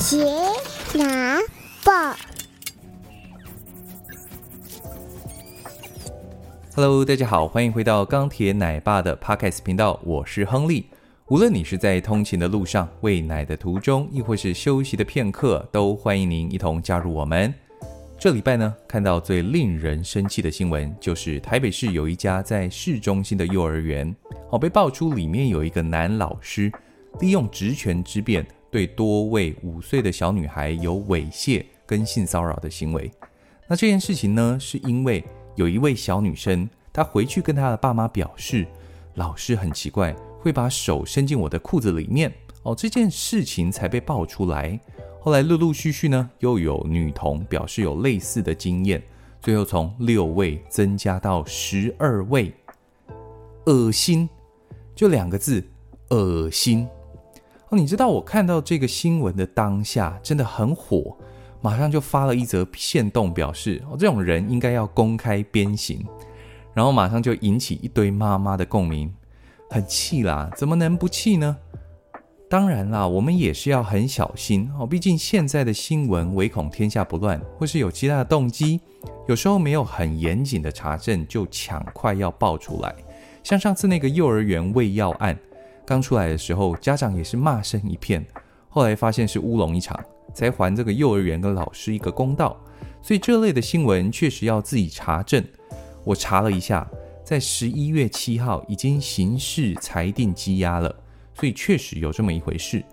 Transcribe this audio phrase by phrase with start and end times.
[0.00, 0.24] 杰
[0.94, 1.38] 拿
[1.84, 2.16] 报
[6.74, 10.86] ，Hello，大家好，欢迎回到钢铁奶爸的 Podcast 频道，我是亨利。
[11.28, 17.52] 无论你是在通勤的路上、喂奶的途中，亦或是休息的片刻，都欢迎您一同加入我们。
[18.18, 24.16] 这礼拜呢，看到最令人生气的新闻，就是台北市有一家在市中心的幼儿园，
[24.48, 26.72] 哦，被爆出里面有一个男老师
[27.20, 33.10] 利用职权之便，对多位五岁的小女孩有猥亵跟性骚扰的行为。
[33.66, 35.24] 那这件事情呢，是因为
[35.56, 38.66] 有一位小女生，她回去跟她的爸妈表示，
[39.14, 44.78] 老师很奇怪，会把手伸进我的裤子里面，哦，这件事情才被爆出来。
[45.20, 49.02] 后来陆陆续续呢，又有女童表示有类似的经验，
[49.40, 52.52] 最后从六位增加到十二位，
[53.66, 54.28] 恶心，
[54.94, 55.62] 就两个字，
[56.08, 56.88] 恶心。
[57.76, 61.16] 你知道我看到这个新闻的当下真的很火，
[61.60, 66.04] 马上就发了一则限动，表示哦，这种人应该要公开鞭刑，
[66.74, 69.12] 然后马上就引起一堆妈妈的共鸣，
[69.70, 71.56] 很气啦，怎么能不气呢？
[72.48, 74.84] 当然啦，我们也是要很小心哦。
[74.84, 78.80] 毕竟现在的新闻唯恐天下不乱，或是有其他的动机，
[79.28, 82.92] 有时候没有很严谨的查证就抢快要爆出来。
[83.44, 85.38] 像上次那个幼儿园喂药案
[85.90, 88.24] 刚出来的时候，家长也是骂声一片，
[88.68, 89.98] 后来发现是乌龙一场，
[90.32, 92.56] 才还这个幼儿园跟老师一个公道。
[93.02, 95.44] 所以这类的新闻确实要自己查证。
[96.04, 96.88] 我查了一下，
[97.24, 100.94] 在十一月七号已经刑事裁定羁押了。
[101.34, 102.84] 所以确实有这么一回事，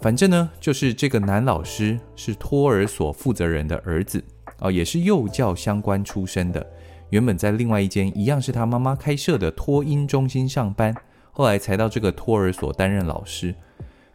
[0.00, 4.20] 反正呢，就是这个男老师是托儿所负责人的儿子
[4.58, 6.66] 哦，也是幼教相关出身的。
[7.10, 10.92] 原本在另外一间一样是他妈妈开设的托婴中心上班，
[11.40, 13.54] 后来才到这个托儿所担任老师。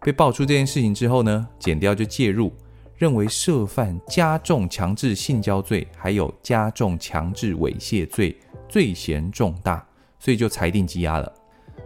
[0.00, 2.52] 被爆出这件事情之后呢，检调就介入，
[2.96, 8.36] 认为涉犯加重强制性交罪，还有加重强制猥亵罪，
[8.68, 9.86] 罪嫌重大，
[10.18, 11.32] 所以就裁定羁押了。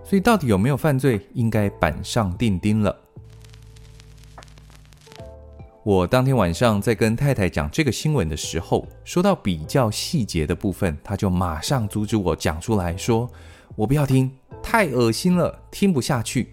[0.02, 2.96] 所以到底有没有犯罪，应该板上钉钉了。
[5.82, 13.30] 我当天晚上在跟太太讲这个新闻的时候，说到比较细节的部分，她就马上阻止我讲出来说
[13.76, 14.32] ：“我不要听，
[14.68, 16.52] 太恶心了，听不下去。”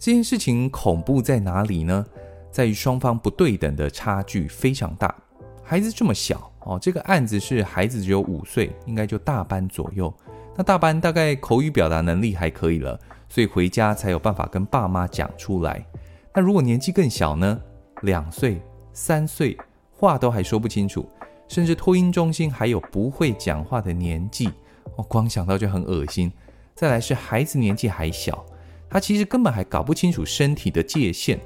[0.00, 2.06] 这件事情恐怖在哪里呢？
[2.50, 5.14] 在于双方不对等的差距非常大。
[5.62, 10.12] 孩子这么小哦，这个案子是孩子只有五岁，应该就大班左右。
[10.56, 15.84] 那大班大概口语表达能力还可以了，所以回家才有办法跟爸妈讲出来。
[16.32, 17.60] 那如果年纪更小呢？
[18.00, 18.58] 两岁、
[18.94, 19.54] 三岁，
[19.92, 21.06] 话都还说不清楚，
[21.46, 24.50] 甚至托婴中心还有不会讲话的年纪，
[24.96, 26.32] 我光想到就很恶心。
[26.74, 28.44] 再来是孩子年纪还小，
[28.90, 31.38] 他其实根本还搞不清楚身体的界限，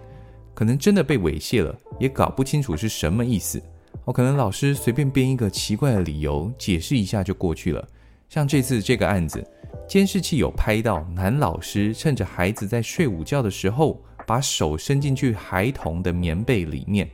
[0.55, 3.63] 可能真的被猥亵了，也搞不清楚是什么意思。
[4.05, 7.87] 哦，可能老师随便编一个奇怪的理由，解释一下就过去了。
[8.29, 9.47] 像这次这个案子，
[9.87, 17.09] 监视器有拍到男老师趁着孩子在睡午觉的时候，把手伸进去孩童的棉被里面。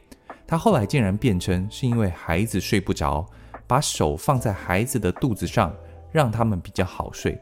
[0.47, 3.27] 他后来竟然辩称是因为孩子睡不着，
[3.67, 5.75] 把手放在孩子的肚子上，
[6.13, 7.41] 让他们比较好睡。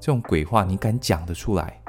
[0.00, 1.80] 这种鬼话你敢讲得出来？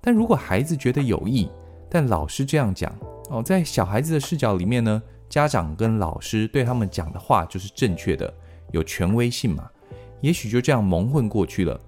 [0.00, 1.50] 但如果孩子觉得有意，
[1.90, 2.94] 但老师这样讲
[3.30, 8.32] 哦，在小孩子的视角里面呢，家长跟老师对他们讲的话就是正确的，
[8.70, 9.68] 有权威性嘛。
[10.20, 11.80] 也许就这样蒙混过去了。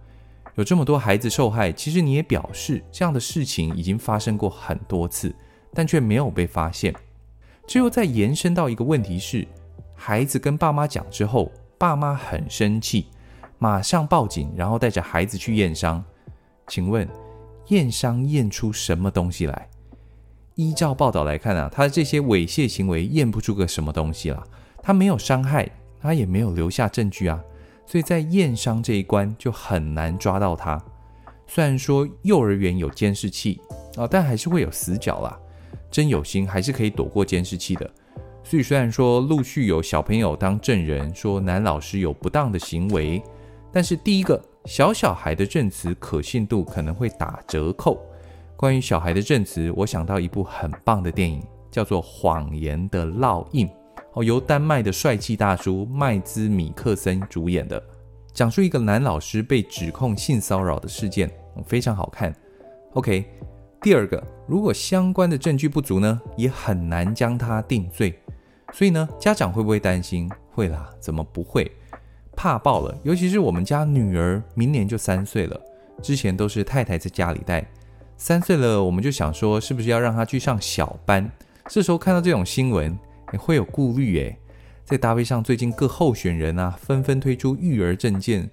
[0.56, 5.34] 有这么多孩子受害，其实你也表示这样的事情已经发生过很多次，
[5.72, 6.94] 但却没有被发现。
[7.66, 9.46] 这又再延伸到一个问题是：
[9.94, 13.06] 孩子跟爸妈讲之后，爸妈很生气，
[13.62, 16.02] 马上报警，然后带着孩子去验伤。
[16.66, 17.06] 请问，
[17.68, 19.68] 验伤验出什么东西来？
[20.54, 24.42] 依照报道来看啊，他的这些猥亵行为验不出个什么东西啦。
[24.82, 25.68] 他没有伤害，
[26.00, 27.38] 他也没有留下证据啊。
[27.84, 30.82] 所以在验伤这一关就很难抓到他。
[31.46, 33.60] 虽然说幼儿园有监视器
[33.96, 35.38] 啊，但还是会有死角啦。
[35.90, 37.90] 真有心还是可以躲过监视器的。
[38.42, 43.22] 所以虽然说陆续有小朋友当证人说男老师有不当的行为，
[43.72, 48.00] 但是第一个小小孩的证词可信度可能会打折扣。
[48.56, 53.66] 关于小孩的证词，我想到一部很棒的电影，叫做《谎言的烙印》。
[54.12, 57.82] 哦，由丹麦的帅气大叔麦兹米克森主演的，
[58.34, 61.30] 讲述一个男老师被指控性骚扰的事件，
[61.64, 62.34] 非常好看。
[62.94, 63.24] OK，
[63.80, 68.18] 第二个，如果相关的证据不足呢，也很难将他定罪。
[68.72, 70.28] 所以呢，家长会不会担心？
[70.50, 71.70] 会啦，怎么不会？
[72.42, 75.60] 怕爆了，尤其是我们家女儿明年就三岁了，
[76.00, 77.62] 之前都是太太在家里带，
[78.16, 81.30] 三岁了我们就想说，是不是要让她去上小班？
[81.68, 82.98] 这时候看到这种新闻，
[83.34, 84.38] 也会有顾虑诶。
[84.86, 88.48] 再搭配上最近各候选人啊，纷纷推出育儿证件，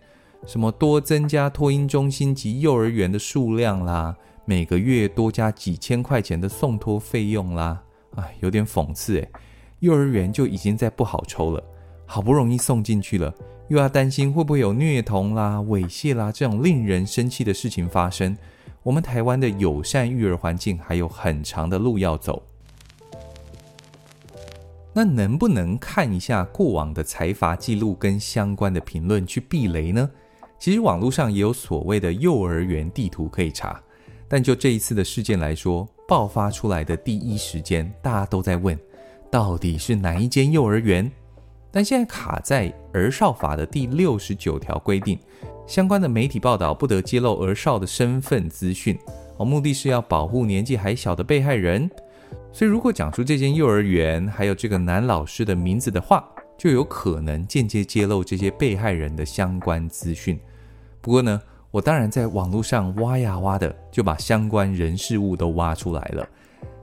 [0.46, 4.14] 什么多增加托婴中心及幼儿园的数量啦，
[4.44, 7.82] 每个月多加几千块钱的送托费用啦，
[8.16, 9.32] 啊，有点讽刺诶。
[9.80, 11.64] 幼儿园就已经在不好抽了，
[12.06, 13.34] 好不容易送进去了，
[13.70, 18.36] 又要担心会不会有虐童啦、猥亵啦这种令人生气的事情发生。
[18.84, 22.42] 我们台湾的友善育儿环境还有很长的路要走。
[24.94, 30.10] 那能不能看一下过往的财阀记录跟相关的评论去避雷呢？
[30.58, 33.80] 其实网络上也有所谓的幼儿园地图可以查，
[34.28, 38.76] 但就这一次的事件来说，爆发出来的第一时间，大家都在问，
[39.30, 41.12] 到底是哪一间幼儿园？
[41.72, 45.20] 但现在卡在儿少法的第六十九条规定，
[45.68, 48.98] 相关的媒体报道不得揭露儿少的身份资讯，
[49.38, 51.90] 哦，目的是要保护年纪还小的被害人。
[52.52, 56.28] 所以，如果讲出这间幼儿园还有这个男老师的名字的话，
[56.58, 60.40] 就有可能间接揭露这些被害人的相关资讯。
[61.00, 66.28] 不过呢，我当然在网络上挖呀挖的，就把相关人事物都挖出来了。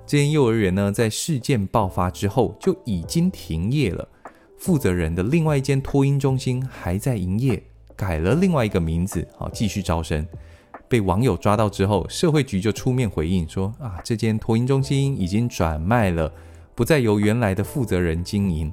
[0.07, 4.07] 这间幼儿园呢，在事件爆发之后就已经停业了，
[4.59, 7.63] 负责人的另外一间托婴中心还在营业，
[7.95, 10.27] 改了另外一个名字，好继续招生。
[10.89, 16.33] 被网友抓到之后，社会局就出面回应说：“啊，这间托婴中心已经转卖了，
[16.75, 18.73] 不再由原来的负责人经营。”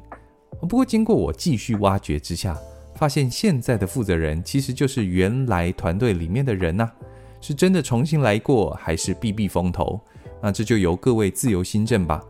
[0.62, 2.56] 不过，经过我继续挖掘之下，
[2.96, 6.92] 发现现在的负责人其实就是原来团队里面的人呐、
[7.40, 10.00] 是真的重新来过，还是避避风头？
[10.42, 12.22] 那这就由各位自由心证吧。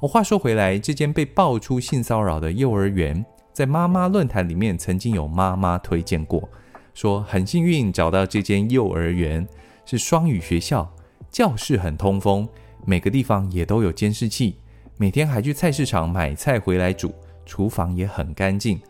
[0.00, 6.48] 我话说回来，这间被爆出性骚扰的幼儿园，在妈妈论坛里面曾经有妈妈推荐过。
[6.94, 9.46] 说很幸运找到这间幼儿园，
[9.84, 10.88] 是双语学校，
[11.30, 12.48] 教室很通风，
[12.84, 14.56] 每个地方也都有监视器，
[14.96, 17.14] 每天还去菜市场买菜回来煮，
[17.46, 18.80] 厨房也很干净，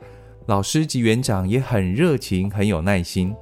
[0.47, 3.35] 老师及园长也很热情，很有耐心。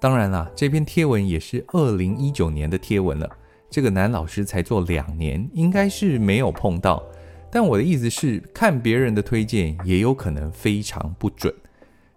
[0.00, 3.28] 当然啦，这篇贴文也是二零一九年的贴文了，
[3.70, 7.02] 这个男老师才做两年，应该是没有碰到。
[7.50, 11.54] 但我的意思是，看别人的推荐也有可能非常不准，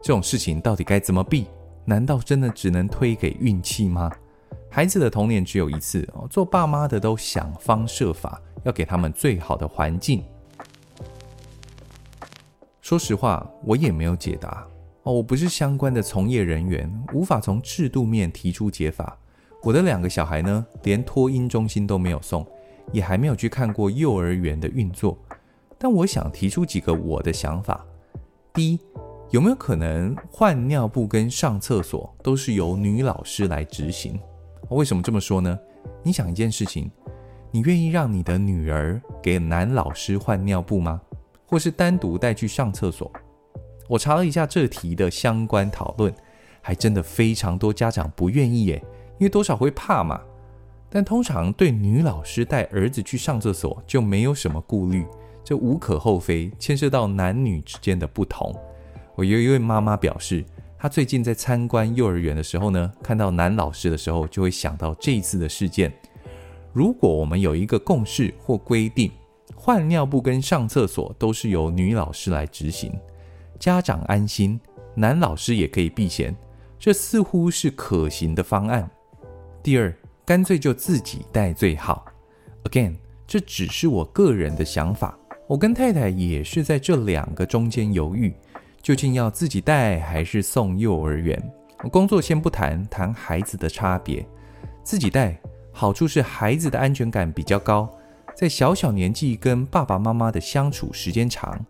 [0.01, 1.47] 这种事情到底该怎么避？
[1.85, 4.11] 难道真的只能推给运气吗？
[4.69, 10.23] 孩子的童年只有一次哦，做爸妈的都想方设法要给他们最好的环境。
[12.81, 14.65] 说实话，我也没有解答
[15.03, 19.17] 哦，我不是相关的从业人员，无法从制度面提出解法。
[19.63, 22.45] 我的两个小孩呢，连托婴中心都没有送，
[22.91, 25.15] 也还没有去看过幼儿园的运作。
[25.77, 27.85] 但我想提出几个我的想法。
[28.53, 28.79] 第一，
[29.29, 34.19] 有没有可能换尿布跟上厕所都是由女老师来执行？
[34.69, 35.57] 为什么这么说呢？
[36.03, 36.89] 你想一件事情，
[37.51, 40.99] 你愿意让你的女儿给男老师换尿布吗？
[41.45, 43.11] 或是单独带去上厕所？
[43.87, 46.11] 我查了一下这题的相关讨论，
[46.61, 48.83] 还真的非常多家长不愿意耶，
[49.21, 50.19] 因为多少会怕嘛。
[50.89, 55.05] 但通常对女老师带儿子去上厕所就没有什么顾虑，
[55.43, 58.53] 这无可厚非，牵涉到男女之间的不同。
[59.15, 60.43] 我有一位妈妈表示，
[60.79, 65.93] 她最近在参观幼儿园的时候呢，看到男老师的时候，就会想到这一次的事件。
[66.73, 69.11] 如果我们有一个共识或规定，
[69.55, 72.91] 换尿布跟上厕所都是由女老师来执行，
[73.59, 74.59] 家长安心，
[74.95, 76.35] 男老师也可以避嫌，
[76.79, 78.89] 这似乎是可行的方案。
[79.63, 79.93] 第二，
[80.25, 82.05] 干脆就自己带最好。
[82.63, 82.95] Again，
[83.27, 85.15] 这只是我个人的想法，
[85.47, 88.33] 我跟太太也是在这两个中间犹豫。
[88.81, 91.39] 究竟要自己带还是送幼儿园？
[91.91, 94.25] 工作先不谈，谈孩子的差别。
[94.83, 95.39] 自己带
[95.71, 97.87] 好处是孩子的安全感比较高，
[98.35, 101.63] 在小小年纪跟爸爸妈妈的相处时间长，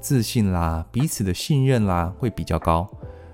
[0.00, 2.88] 自信啦、彼此的信任啦会比较高。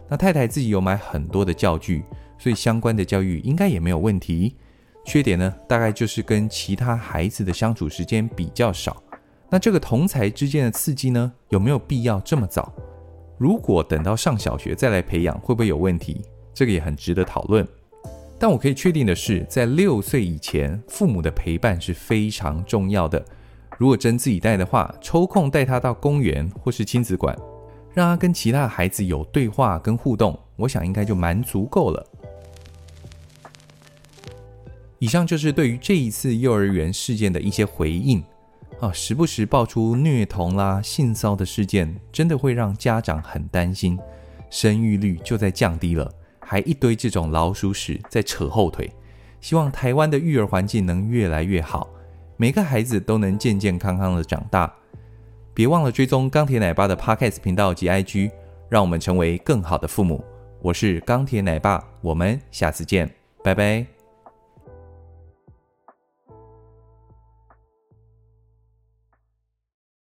[0.06, 2.04] 那太太自己有买很多的教具，
[2.42, 4.56] 所以相关的教育应该也没有问题。
[5.04, 9.00] 缺点呢，大概就是跟其他孩子的相处时间比较少。
[9.48, 12.72] 那这个同才之间的刺激呢，有没有必要这么早？
[13.38, 16.20] 如果等到上小学再来培养，会不会有问题？
[16.52, 17.64] 这个也很值得讨论。
[18.40, 23.24] 但我可以确定的是，在六岁以前，父母的陪伴是非常重要的。
[23.78, 27.36] 如果真自己带的话，抽空带他到公园或是亲子馆，
[27.94, 32.04] 让他跟其他孩子有对话跟互动，我想应该就蛮足够了。
[35.02, 38.22] 以上就是对于这一次幼儿园事件的一些回应。
[38.78, 43.98] 啊，时不时爆出虐童啦、性骚的事件，真的会让家长很担心，
[44.48, 48.88] 生育率就在降低了，还一堆这种老鼠屎在扯后腿。
[49.40, 51.90] 希望台湾的育儿环境能越来越好，
[52.36, 54.72] 每个孩子都能健健康康的长大。
[55.52, 58.30] 别忘了追踪钢铁奶爸的 Podcast 频道及 IG，
[58.68, 60.24] 让我们成为更好的父母。
[60.60, 64.01] 我是钢铁奶爸，我们下次见，拜拜。